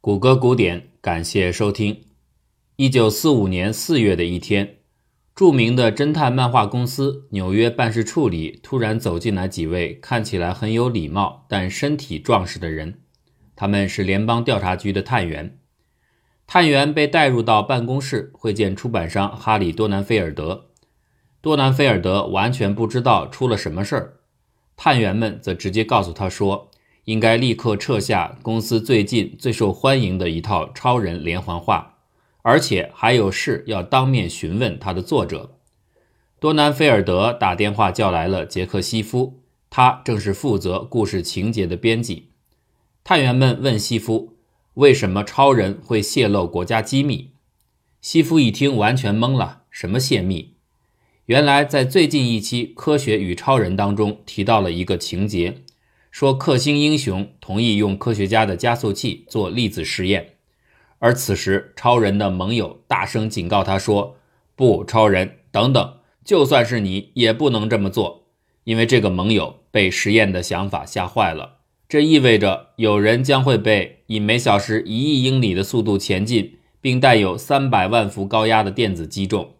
[0.00, 2.04] 谷歌古典，感谢收听。
[2.76, 4.76] 一九四五年四月的一天，
[5.34, 13.00] 著名的侦探漫画公司纽约办事处里突然走进来几位看起来很有礼貌但身体壮实的人，
[13.56, 15.58] 他们是联邦调查局的探员。
[16.46, 20.66] 探员被带入到办公室会见出版商哈里多南菲尔德。
[21.40, 24.20] 多南菲尔德完全不知道出了什么事儿，
[24.76, 26.70] 探员们则直接告诉他说。
[27.08, 31.94] 应该立刻撤下公司最近最受欢迎的一套超人连环画，
[32.42, 35.56] 而且还有事要当面询问他的作者。
[36.38, 42.28] 多南菲尔德打电话叫来了杰克西夫，他正是负责故事情节的编辑。
[43.02, 44.34] 探员们问西夫，
[44.74, 47.30] 为什么超人会泄露国家机密？
[48.02, 50.52] 西夫一听完全懵了，什么泄密？
[51.24, 55.62] 原来在最近一期《科学与超人》当中提到了一个情节。
[56.10, 60.34] 说克星英雄同意用科学家的加速器做粒子实验，
[60.98, 64.16] 而此时超人的盟友大声警告他说
[64.56, 68.26] ：“不，超人，等等，就算是你也不能这么做，
[68.64, 71.58] 因为这个盟友被实验的想法吓坏了。
[71.88, 79.54] 这意味着有人将会被以每小时一亿英里的速度前进，并带有三百万伏高压的电子击中。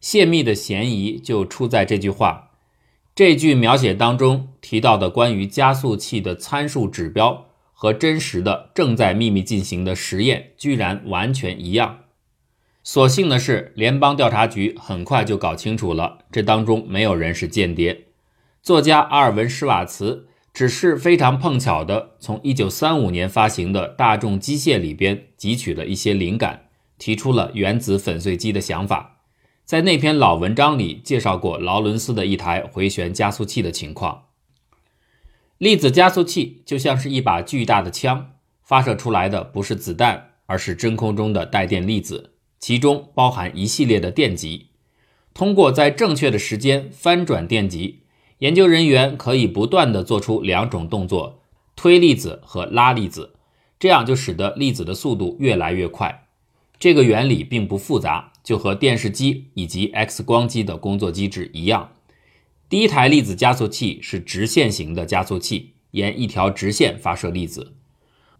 [0.00, 2.50] 泄密的嫌疑就出在这句话。”
[3.14, 11.98] 这句描写当中提到的关于加速器的参数指标和真实的正在秘密进行的实验居然完全一样。
[12.82, 18.06] 所幸的是，联邦调查局很快就搞清楚了，这当中没有人是间谍。
[18.62, 29.11] 作家阿尔文·施瓦茨只是非常碰巧的从1935年发行的《大众机械》里边汲取了一些灵感，提出了原子粉碎机的想法。
[29.72, 34.24] 在那篇老文章里介绍过劳伦斯的一台回旋加速器的情况。
[35.56, 44.66] 粒子加速器就像是一把巨大的枪，发射出来的不是子弹，而是真空中的带电粒子，其中包含一系列的电极。
[45.32, 48.00] 通过在正确的时间翻转电极，
[48.40, 51.40] 研究人员可以不断地做出两种动作：
[51.74, 53.36] 推粒子和拉粒子，
[53.78, 56.21] 这样就使得粒子的速度越来越快。
[56.82, 58.32] 这个原理并不复杂。
[58.42, 61.92] 就和电视机以及 X 光机的工作机制一样，
[62.68, 67.74] 第一台粒子加速器是直线型的加速器，沿一条直线发射粒子。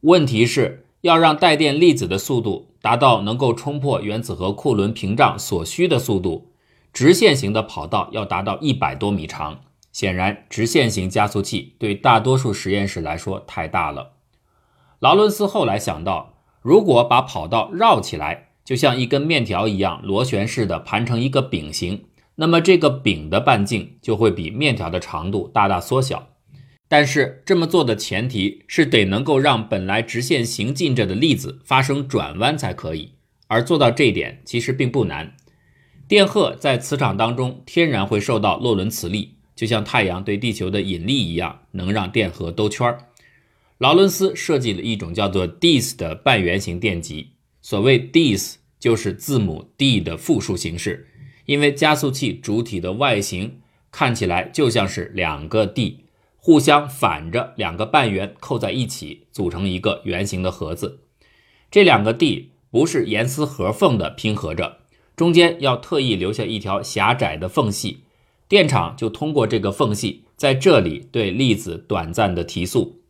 [0.01, 6.51] 问题是要让带电粒子的速度达到能够冲破原子核库仑屏障所需的速度，
[6.93, 9.61] 直线型的跑道要达到一百多米长。
[9.93, 14.15] 显然，直线型加速器对大多数实验室来说太大了。
[14.99, 16.32] 劳伦斯后来想到，
[16.63, 18.49] 如果把跑道绕起来。
[18.65, 22.05] 就像一根面条一样螺旋式的盘成一个饼形，
[22.37, 26.29] 那么这个饼的半径就会比面条的长度大大缩小。
[26.89, 33.15] 但是这么做的前提是得能够让本来直线行进着的粒子发生转弯才可以，
[33.49, 35.35] 而做到这一点其实并不难。
[36.07, 43.09] 电荷在磁场当中天然会受到洛伦磁力，就像太阳对地球的引力一样，能让电荷兜圈儿。
[43.83, 47.31] 劳伦斯设计了一种叫做 Dis 的半圆形电极。
[47.63, 51.09] 所谓 Dis 就是字母 D 的复数形式，
[51.47, 53.59] 因为加速器主体的外形
[53.91, 56.05] 看起来就像是两个 D
[56.37, 61.01] 互相反着两个半圆扣在一起，组成一个圆形的盒子。
[61.69, 64.77] 这两个 D 不是严丝合缝的拼合着，
[65.17, 68.05] 中间要特意留下一条狭窄的缝隙，
[68.47, 73.02] 电场就通过这个缝隙在这里对粒子短暂的提速，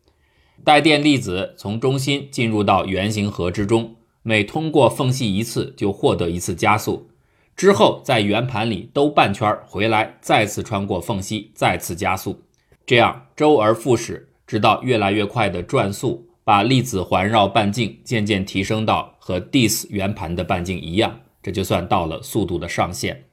[0.64, 3.96] 带电粒子从中心进入到圆形核之中。
[4.24, 7.08] 每通过缝隙一次，就获得一次加速，
[7.56, 12.40] 之后在圆盘里兜半圈回来，再次穿过缝隙，再次加速，
[12.86, 23.24] 这样周而复始，直到越来越快的转速，把粒子环绕半径渐渐提升到和 Dis 圆盘的半径一样，这就算到了速度的上限。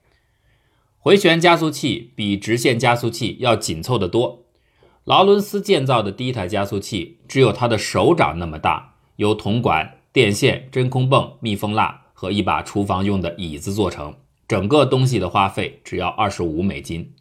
[0.98, 4.46] 回旋加速器比直线加速器要紧凑得多。
[5.06, 9.96] 劳伦斯建造的第一台加速器只有他的手掌那么大，由铜管。
[10.12, 14.16] 电线、真空泵、密封蜡和一把厨房用的椅子做成，
[14.48, 17.14] 整个东西的花费只要二十五美金。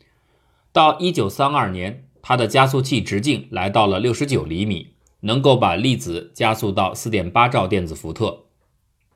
[0.72, 8.46] 到一九三二年，它的加速器直径来到了六十九厘米，能够把粒子加速到四点八兆电子伏特。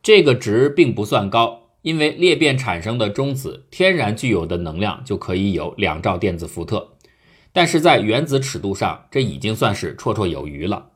[0.02, 6.90] 这个值并不算高，因为裂变产生的中子天然具有的能量就可以有两兆电子伏特，
[7.52, 10.86] 但是在原子尺度上，这已经算是绰绰有余了。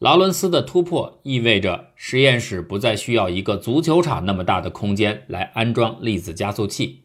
[0.00, 7.04] 劳伦斯的突破意味着实验室不再需要一个足球场那么大的空间来安装粒子加速器，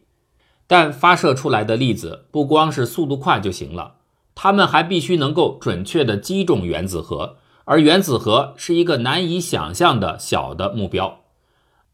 [0.66, 3.94] 但发射出来的粒子不光是速度快就行了，
[4.34, 11.20] 它们还必须能够准确地击中原子核，而原子核是一个难以想象的小的目标。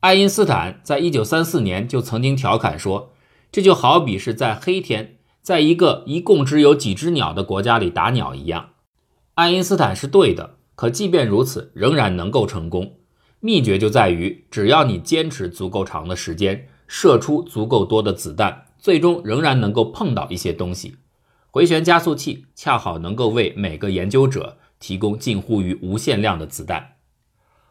[0.01, 3.13] 爱因斯坦在一九三四年就曾经调侃说
[3.53, 5.16] ：“这就好比是在黑天，
[5.47, 8.71] 在一个一共只有几只鸟的国家里打鸟一样。”
[9.35, 12.99] 爱因斯坦是对的，可即便如此，仍然能够成功。
[13.39, 20.97] 秘诀就在于，只要你坚持足够长的时间，射出足够多的子弹，最终仍然能够碰到一些东西。
[21.53, 24.57] 回旋加速器恰好能够为每个研究者。
[24.79, 26.97] 提供近乎于无限量的子弹。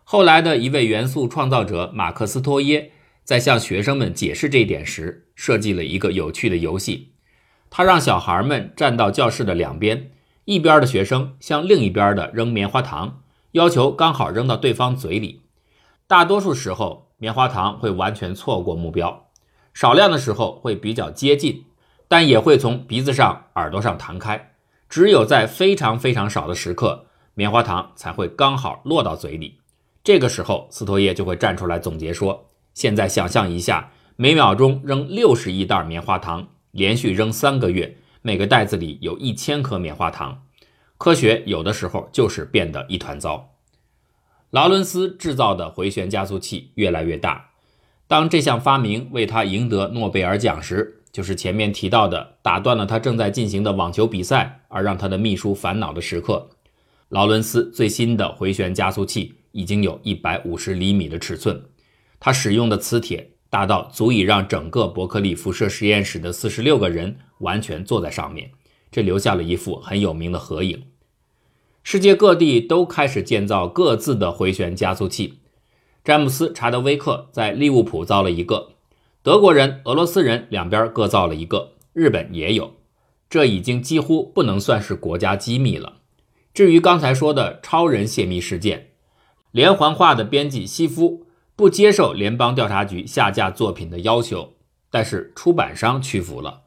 [0.04, 2.94] 后来的一位元素创造者马克思托耶
[3.24, 7.12] 在向学生们解释这一点时，设计了一个有趣的游戏。
[7.70, 10.12] 他让小孩们站到教室的两边，
[10.46, 13.22] 一边的学生向另一边的扔棉花糖，
[13.52, 15.42] 要求刚好扔到对方嘴里。
[16.08, 19.28] 大多数时候，棉花糖会完全错过目标；
[19.74, 21.66] 少量的时候会比较接近，
[22.08, 24.52] 但也会从鼻子上、耳朵上弹开。
[24.88, 29.60] 只有在非常非常少的时刻，棉花糖才会刚好落到嘴里。
[30.04, 32.46] 这个时候，斯托耶就会站出来总结说
[32.76, 40.44] ：“现在想象一下，每秒钟扔六十亿袋棉花糖，连续扔三个月，每个袋子里有一千颗棉花糖。
[40.98, 43.56] 科学有的时候就是变得一团糟。”
[44.51, 47.51] 劳伦斯制造的回旋加速器越来越大。
[48.07, 56.50] 当这项发明为他赢得诺贝尔奖时，就是前面提到的，打断了他正在进行的网球比赛，而让他的秘书烦恼的时刻。
[57.07, 61.63] 劳伦斯最新的回旋加速器已经有一百五十厘米的尺寸，
[62.19, 68.52] 他使用的磁铁大到足以让整个伯克利辐射实验室的四十六个人完全坐在上面，
[68.92, 70.84] 这留下了一幅很有名的合影。
[71.81, 75.36] 世界各地都开始建造各自的回旋加速器。
[76.04, 78.74] 詹姆斯·查德威克在利物浦造了一个。
[79.24, 82.74] 德国人、俄罗斯人两边各造了一个，日本也有，
[83.30, 86.00] 这已经几乎不能算是国家机密了。
[86.54, 88.90] 至于刚才说的超人泄密事件，
[89.52, 91.25] 连环画的编辑西夫
[91.56, 94.54] 不接受联邦调查局下架作品的要求，
[94.90, 96.63] 但是出版商屈服了，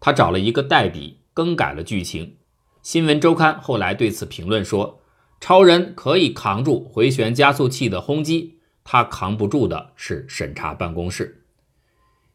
[0.00, 2.36] 他找了一个代笔更改了剧情。
[2.82, 5.00] 新闻周刊后来对此评论说
[5.40, 11.44] ：“超人可以扛住回旋加速器的轰击，他扛不住的是审查办公室。”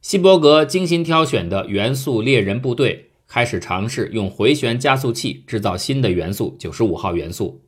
[0.01, 7.61] 希伯格精心挑选的元素猎人部队开始尝试用回旋加速器制造新的元素——九十五号元素。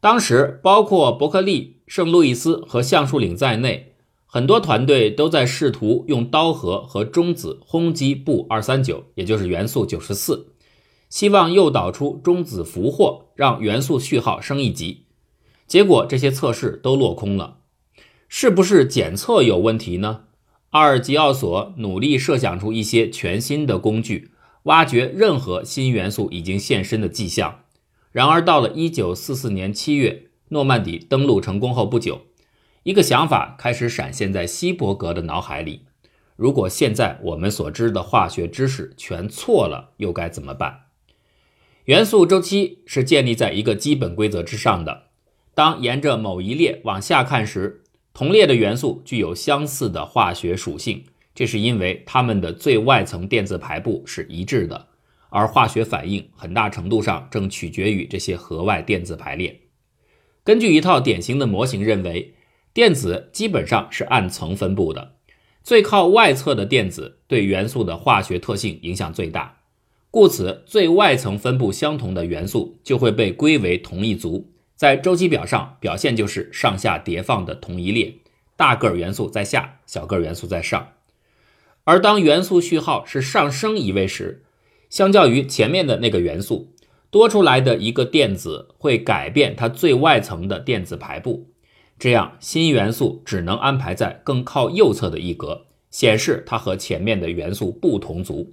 [0.00, 3.94] 当时，包括伯克利、圣路易斯和橡树岭在内，
[4.26, 10.54] 很多团队都在试图用刀核和中子轰击布二三九，也就是元素九十四，
[11.10, 15.04] 希望诱导出中子俘获，让元素序号升一级。
[15.66, 17.58] 结果，这些测试都落空了。
[18.28, 20.22] 是不是检测有问题呢？
[20.70, 24.30] 阿尔吉奥索努力设想出一些全新的工具，
[24.64, 27.60] 挖掘任何新元素已经现身的迹象。
[28.10, 32.26] 然而，到了1944年7月，诺曼底登陆成功后不久，
[32.84, 35.80] 一个想法开始闪现在希伯格的脑海里：
[36.36, 40.82] 如果现在我们所知的化学知识全错了，又该怎么办？
[41.86, 45.08] 元素周期是建立在一个基本规则之上的。
[45.56, 51.02] 当沿着某一列往下看时，同列的元素具有相似的化学属性，
[51.34, 54.86] 这是因为它们的最外层电子排布是一致的，
[55.30, 59.62] 而化学反应很大程度上正取决于这些核外电子排列。
[60.44, 62.34] 根据一套典型的模型认为，
[62.74, 65.12] 电子基本上是按层分布的，
[65.62, 69.60] 最靠外侧的电子对元素的化学特性影响最大，
[70.10, 74.50] 故此最外层分布相同的元素就会被归为同一族。
[74.76, 78.16] 在周期表上，表现就是上下叠放的同一列，
[78.54, 80.88] 大个元素在下，小个元素在上。
[81.84, 84.44] 而当元素序号是上升一位时，
[84.90, 86.73] 相较于前面的那个元素，
[87.14, 91.46] 多出来的一个电子会改变它最外层的电子排布，
[91.96, 98.52] 这样新元素只能安排在更靠右侧的一格，显示它和前面的元素不同族。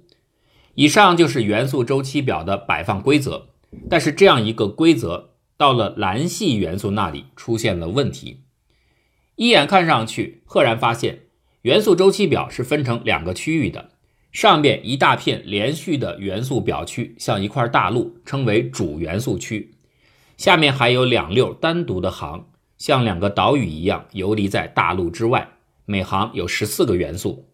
[0.76, 3.48] 以上就是元素周期表的摆放规则，
[3.90, 5.30] 但是这样一个规则。
[5.56, 8.42] 到了蓝系元素那里出现了问题，
[9.36, 11.26] 一眼看上去，赫然发现
[11.62, 13.90] 元素周期表是分成两个区域的，
[14.32, 19.74] 上面一大片连续的元素表区像一块大陆，称为主元素区，
[20.38, 22.46] 下面还有两溜单独的行，
[22.78, 25.50] 像两个岛屿一样游离在大陆之外，
[25.84, 27.44] 每行有十四个元素，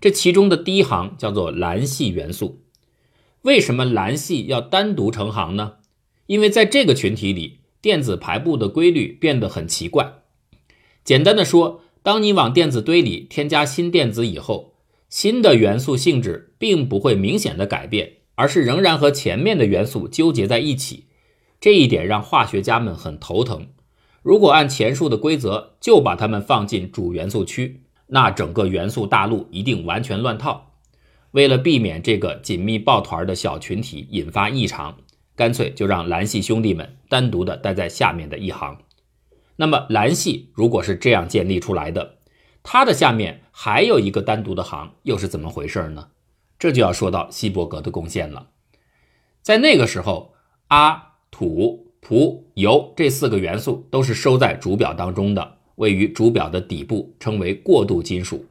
[0.00, 2.64] 这其中的第一行叫做蓝系元素。
[3.42, 5.74] 为什么蓝系要单独成行呢？
[6.26, 10.14] 因为在这个群体里，电子排布的规律变得很奇怪。
[11.04, 14.73] 简单的说，当你往电子堆里添加新电子以后，
[15.14, 21.04] 新的元素性质并不会明显的改变，而是仍然和前面的元素纠结在一起。
[21.60, 23.68] 这一点让化学家们很头疼。
[24.22, 30.72] 如果按前述的规则就把它们放进主元素区，那整个元素大陆一定完全乱套。
[31.30, 34.96] 为了避免这个紧密抱团的小群体引发异常，
[35.36, 38.78] 干脆就让蓝系兄弟们单独的待在下面的一行。
[39.54, 42.16] 那么蓝系如果是这样建立出来的，
[42.64, 46.08] 它的下面还有一个单独的行，又是怎么回事呢？
[46.58, 48.48] 这就要说到希伯格的贡献了。
[49.42, 50.34] 在那个时候，
[50.68, 58.46] 阿、土、钋、铀这四个元素都是收在主表当中的，位于主表的底部，称为过渡金属。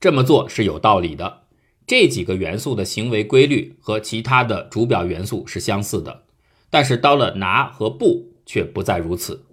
[0.00, 1.42] 这么做是有道理的。
[1.86, 6.22] 这几个元素的行为规律和其他的主表元素是相似的，
[6.70, 9.44] 但是到了拿和布却不再如此。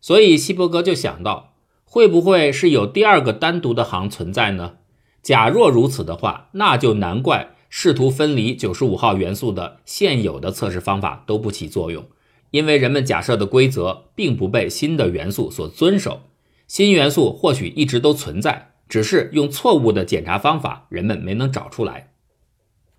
[0.00, 1.51] 所以希伯格就想到，
[1.94, 4.76] 会不会是有第二个单独的行存在呢？
[5.22, 12.06] 假若如此的话，那就难怪试图分离九十五号元素的现有的测试方法都不起作用，
[12.50, 16.22] 因为人们假设的规则并不被新的元素所遵守。
[16.66, 18.70] 新元素或许一直都存在。
[18.88, 22.12] 只是用错误的检查方法，人们没能找出来。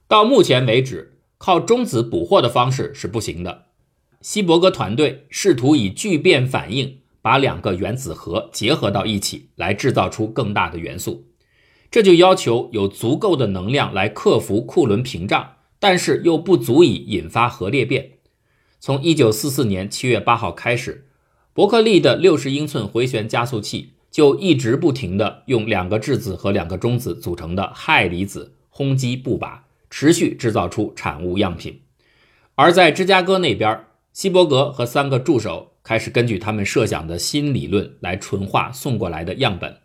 [0.08, 3.66] 到目前为止，靠中子捕获的方式是不行的。
[4.22, 11.26] 希伯格团队试图以聚变反应把两个原子核结合到一起，来制造出更大的元素。
[11.90, 18.12] 这就要求有足够的能量来克服库伦屏障，但是又不足以引发核裂变。
[18.80, 21.08] 从1944年7月8号开始，
[21.54, 23.90] 伯克利的60英寸回旋加速器。
[24.14, 31.82] 就一直不停地用两个质子和两个中子组成的氦离子轰击布靶，持续制造出产物样品。
[32.54, 39.78] 而在芝加哥那边，希伯格和三个助手开始根据他们设想的新理论来纯化送过来的样本。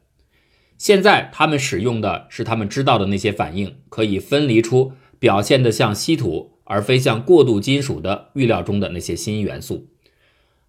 [0.78, 9.88] 现在他们使用的是他们知道的那些反应，可以分离出表现得像稀土而非像过渡金属的预料中的那些新元素。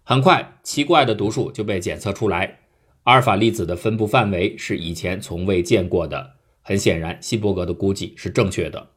[0.02, 2.58] 很快，奇怪的读数就被检测出来。
[3.04, 6.32] 阿尔法粒子的分布范围是以前从未见过的。
[6.62, 8.88] 很显然，希伯格的估计是正确的。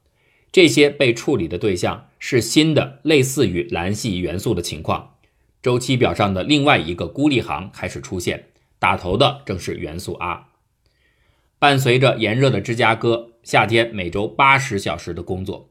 [0.51, 5.12] 这些被处理的对象是新的、类似于蓝系元素的情况。
[5.63, 10.48] 周期表上的另外一个孤立行开始出现，打头的正是元素 R。
[11.58, 15.70] 伴随着炎热的芝加哥夏天，每周八十小时的工作，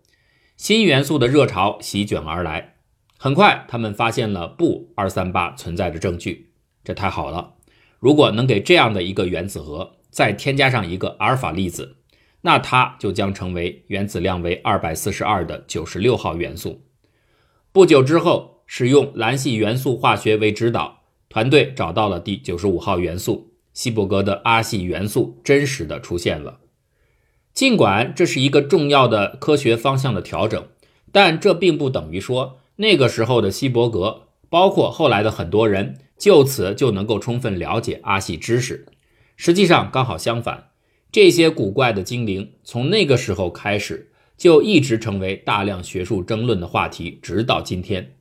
[0.57, 2.77] 新元素的热潮席卷而来。
[3.19, 6.55] 很快，他们发现了钚二三八存在的证据。
[6.83, 7.57] 这太好了！
[7.99, 11.99] 如果能给这样的一个原子核再添加上一个阿尔法粒子，
[12.41, 16.87] 那它就将成为原子量为二百四十二的九十六号元素。
[17.71, 26.61] 不久之后，使用蓝系元素化学为指导，团队找到了第九十五号元素，希伯格的阿系元素真实的出现了。
[27.53, 30.69] 尽管这是一个重要的科学方向的调整，
[31.13, 35.99] 但这并不等于说那个时候的希伯格，包括后来的很多人。
[36.17, 38.87] 就此就能够充分了解阿系知识。
[39.37, 40.71] 实际上刚好相反，
[41.11, 48.15] 这些古怪的精灵从那个时候开始就一直成为大量学术争论的话题，直到今天。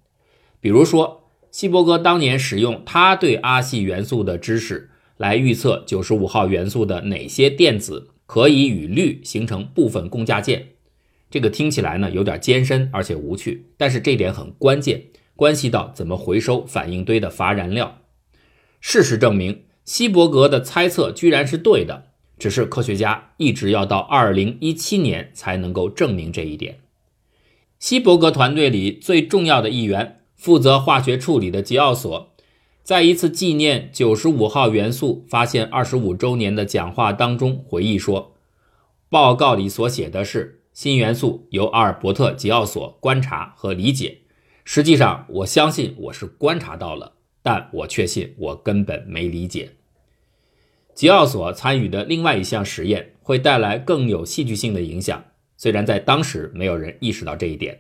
[0.62, 10.70] 比如说，希伯格当年使用他对阿系元素的知识来预测九十五号元素的哪些电子可以与氯形成部分共价键。
[11.30, 15.06] 这个听起来呢有点艰深而且无趣，但是这点很关键。
[15.36, 18.01] 关系到怎么回收反应堆的乏燃料。
[18.80, 26.82] 事实证明，希伯格的猜测居然是对的，只是科学家一直要到二零一七年才能够证明这一点。
[27.80, 32.33] 希伯格团队里最重要的一员，负责化学处理的吉奥索，
[32.81, 38.33] 在一次纪念九十五号元素发现二十五周年的讲话当中回忆说
[39.07, 44.21] ：“报告里所写的是新元素由阿尔伯特·吉奥索观察和理解。”
[44.65, 49.74] 实际上，我相信我是观察到了，但我确信我根本没理解。
[50.95, 55.24] 吉奥索参与的另外一项实验会带来更有戏剧性的影响，
[55.55, 57.77] 虽然在当时没有人意识到这一点。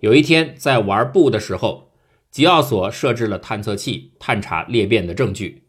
[0.00, 1.90] 有一天在玩布的时候，
[2.30, 5.64] 吉奥索设置了探测器，探查裂变的证据，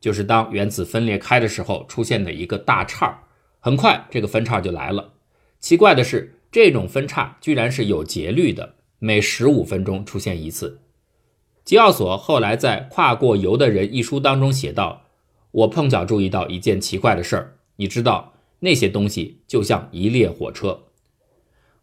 [0.00, 3.24] 就是当原子分裂开的时候出现的一个大叉。
[3.60, 5.14] 很快，这个分叉就来了。
[5.60, 8.76] 奇怪的是，这种分叉居然是有节律的。
[8.98, 10.80] 每十五分钟出现一次。
[11.64, 15.02] 吉奥索后来在《跨过油的人》一书当中写道
[15.52, 20.84] ：“我碰巧注意到一件奇怪的事儿，你知道，那些东西就像一列火车。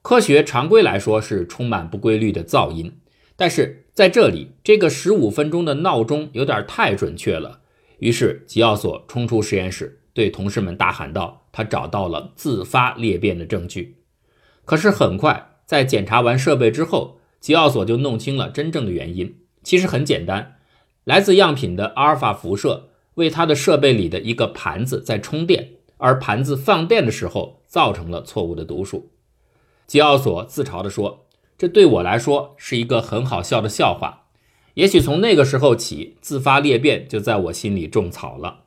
[0.04, 3.00] 科学常规来说是充满不规律的噪音，
[3.38, 7.62] 但是在这里，这个十五分钟的闹钟有点太准确了。
[8.00, 13.96] 于是吉奥索冲出实验室，对同事们大喊道：他找到了自发裂变的证据。
[14.66, 19.38] 可是很快。”在检查完设备之后，吉奥索就弄清了真正的原因。
[19.64, 20.58] 其实很简单，
[21.06, 29.13] 来自样品的阿尔法辐射为他的设备里的一个盘子在充电，而盘子放电的时候造成了错误的读数。
[29.86, 31.26] 吉奥索自嘲地说
[31.58, 34.28] ：“这对我来说是一个很好笑的笑话。
[34.76, 38.64] 也许从那个时候起，自发裂变就在我心里种草了。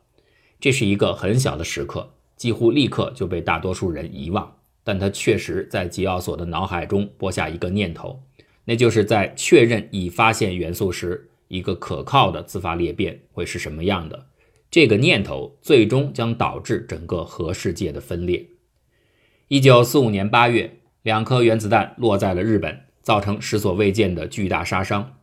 [0.59, 4.55] 这是一个很小的时刻，几乎立刻就被大多数人遗忘。
[4.83, 8.23] 但他确实在吉奥索的脑海中播下一个念头。”
[8.69, 14.27] 那就是在确认已发现元素时，一个可靠的自发裂变会是什么样的。
[14.69, 18.45] 这个念头最终将导致整个核世界的分裂。
[19.47, 20.76] 一九四五年八月，
[21.07, 25.13] 两颗原子弹落在了日本，造成史所未见的巨大杀伤。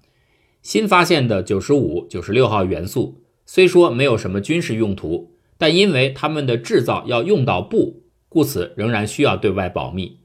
[0.63, 10.21] 新发现的九十五、九十六号元素虽说没有什么军事用途，但因为它们的制造要用到布，故此仍然需要对外保密。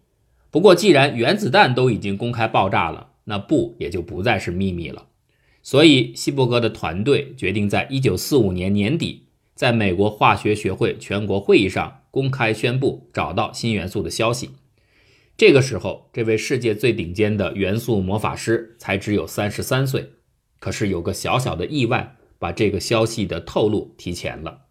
[0.49, 5.07] 不过，既然原子弹都已经公开爆炸了，那布也就不再是秘密了。
[5.61, 14.51] 所以，希伯格的团队决定在1945年年底，在美国化学学会全国会议上公开宣布找到新元素的消息。
[15.39, 20.09] 这个时候，这位世界最顶尖的元素魔法师才只有33岁。
[20.59, 24.63] 可是，有个小小的意外，把这个消息的透露提前了。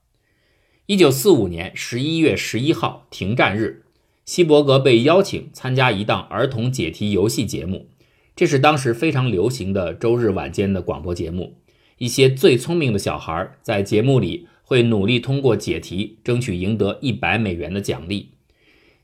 [0.88, 3.86] 1945年11月11号，停战日，
[4.26, 7.88] 希伯格被邀请参加一档儿童解题游戏节目。
[8.36, 11.62] 这是当时非常流行的周日晚间的广播节目。
[11.96, 18.32] 一些最聪明的小孩在节目里会努力通过解题，争取赢得一百美元的奖励。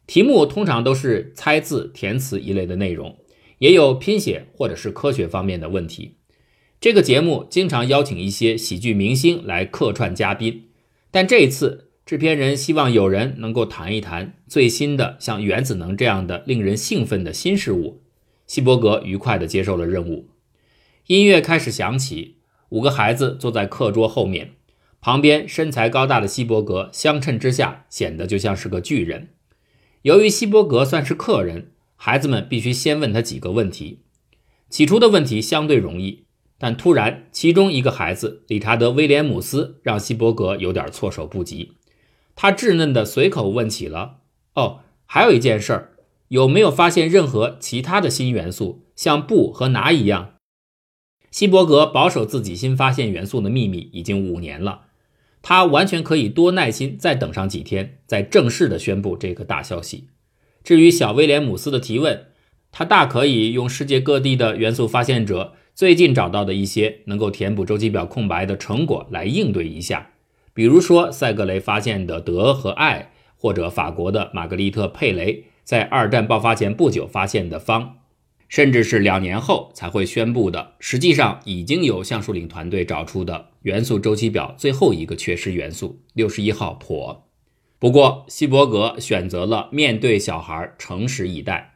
[0.06, 3.16] 题目通常都是猜字、填词一类的内容，
[3.58, 6.16] 也有拼写或者是科学方面的问题。
[6.80, 10.64] 这个节目经常邀请一些喜剧明星来客串嘉宾，
[11.10, 18.02] 但这一次制片人希望有人能够谈一谈最新的像原子能这样的令人兴奋的新事物。
[18.46, 20.28] 希伯格愉快地接受了任务，
[21.06, 22.36] 音乐开始响起。
[22.68, 24.50] 五个孩子坐在课桌后面，
[25.00, 29.28] 旁边身材高大的希伯格相衬之下显得就像是个巨人。
[30.04, 34.00] 由于希伯格算是客人，孩子们必须先问他几个问题。
[34.68, 36.26] 起初的问题相对容易，
[36.58, 41.72] 但突然其中一个孩子理查德·威廉姆斯让希伯格有点措手不及。
[42.34, 44.18] 他稚嫩的随口问起了
[44.56, 45.92] ：“哦，还有一件事儿。”
[46.28, 50.34] 有没有发现任何其他的新元素，像布和拿一样？
[51.30, 54.86] 希伯格保守自己新发现元素的秘密已经五年了，
[55.46, 60.08] 他完全可以多耐心再等上几天，再正式的宣布这个大消息。
[60.62, 62.28] 至于小威廉姆斯的提问，
[62.72, 70.12] 他大可以用世界各地的元素发现者最近找到的一些能够填补周期表空白的成果来应对一下，
[70.54, 75.44] 比如说塞格雷发现的德和爱，或者法国的玛格丽特佩雷。
[75.62, 77.96] 在二战爆发前不久发现的方，
[78.48, 87.20] 甚至是两年后才会宣布的，实际上已经有橡树岭团队找出的元素周期表最后一个缺失元素六十一号钋。
[87.78, 91.74] 不过，希伯格选择了面对小孩诚实以待。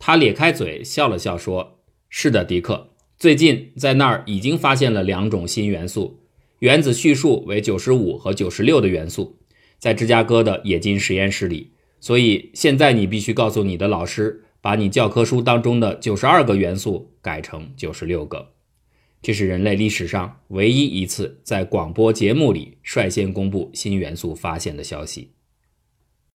[0.00, 1.78] 他咧开嘴笑了笑说
[2.10, 6.18] ：“是的，迪克，最近在那儿已经发现了两种新元素，
[6.58, 9.36] 原子序数为九十五和九十六的元素，
[9.78, 11.70] 在芝加哥的冶金实验室里。”
[12.00, 18.50] 所以现在你必须告诉你的老师，把你教科书当中的九十二个元素改成九十六个。
[19.20, 25.37] 这是人类历史上唯一一次在广播节目里率先公布新元素发现的消息。